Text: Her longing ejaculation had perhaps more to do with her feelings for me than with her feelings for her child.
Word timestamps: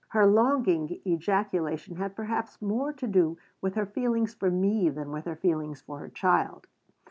Her 0.07 0.25
longing 0.25 0.99
ejaculation 1.05 1.97
had 1.97 2.15
perhaps 2.15 2.59
more 2.59 2.91
to 2.91 3.05
do 3.05 3.37
with 3.61 3.75
her 3.75 3.85
feelings 3.85 4.33
for 4.33 4.49
me 4.49 4.89
than 4.89 5.11
with 5.11 5.25
her 5.25 5.35
feelings 5.35 5.81
for 5.81 5.99
her 5.99 6.09
child. 6.09 6.65